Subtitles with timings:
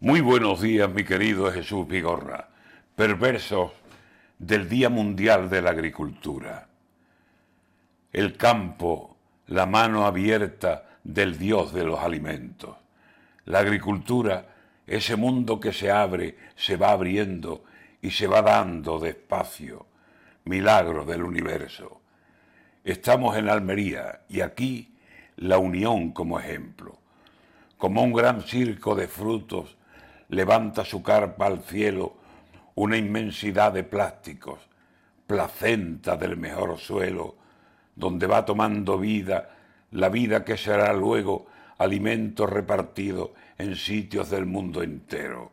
[0.00, 2.50] Muy buenos días, mi querido Jesús Vigorra,
[2.94, 3.72] perversos
[4.38, 6.68] del Día Mundial de la Agricultura.
[8.12, 9.16] El campo,
[9.48, 12.76] la mano abierta del Dios de los alimentos.
[13.46, 14.46] La agricultura,
[14.86, 17.64] ese mundo que se abre, se va abriendo
[18.00, 19.86] y se va dando despacio.
[20.44, 22.00] Milagro del universo.
[22.84, 24.94] Estamos en Almería y aquí
[25.34, 27.00] la unión como ejemplo.
[27.78, 29.77] Como un gran circo de frutos,
[30.28, 32.16] levanta su carpa al cielo
[32.74, 34.60] una inmensidad de plásticos,
[35.26, 37.36] placenta del mejor suelo,
[37.94, 39.50] donde va tomando vida
[39.90, 41.46] la vida que será luego
[41.78, 45.52] alimento repartido en sitios del mundo entero.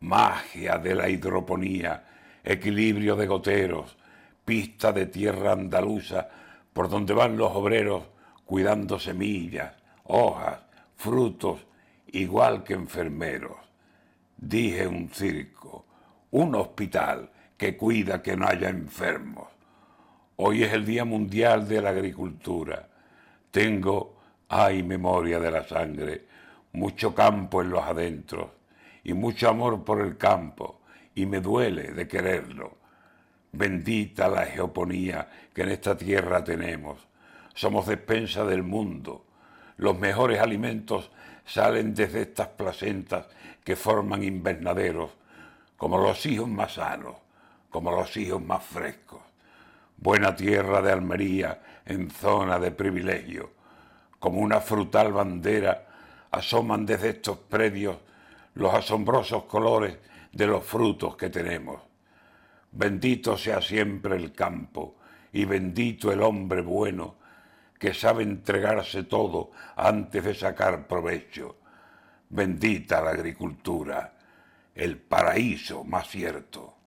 [0.00, 2.04] Magia de la hidroponía,
[2.44, 3.96] equilibrio de goteros,
[4.44, 6.28] pista de tierra andaluza
[6.72, 8.04] por donde van los obreros
[8.44, 9.72] cuidando semillas,
[10.04, 10.60] hojas,
[10.96, 11.66] frutos,
[12.12, 13.56] igual que enfermeros.
[14.36, 15.86] Dije un circo,
[16.32, 19.48] un hospital que cuida que no haya enfermos.
[20.36, 22.86] Hoy es el Día Mundial de la Agricultura.
[23.50, 26.26] Tengo, ay memoria de la sangre,
[26.72, 28.50] mucho campo en los adentros
[29.04, 30.80] y mucho amor por el campo
[31.14, 32.76] y me duele de quererlo.
[33.52, 37.08] Bendita la geoponía que en esta tierra tenemos.
[37.54, 39.24] Somos despensa del mundo.
[39.76, 41.10] Los mejores alimentos
[41.44, 43.26] salen desde estas placentas
[43.62, 45.10] que forman invernaderos,
[45.76, 47.16] como los hijos más sanos,
[47.70, 49.20] como los hijos más frescos.
[49.96, 53.50] Buena tierra de Almería en zona de privilegio,
[54.18, 55.86] como una frutal bandera,
[56.30, 57.96] asoman desde estos predios
[58.54, 59.98] los asombrosos colores
[60.32, 61.80] de los frutos que tenemos.
[62.72, 64.96] Bendito sea siempre el campo
[65.32, 67.16] y bendito el hombre bueno
[67.78, 71.56] que sabe entregarse todo antes de sacar provecho.
[72.28, 74.14] Bendita la agricultura,
[74.74, 76.75] el paraíso más cierto.